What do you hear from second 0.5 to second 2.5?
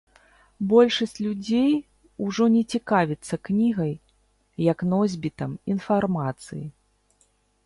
Большасць людзей ужо